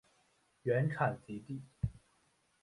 [0.63, 1.61] 原产极地。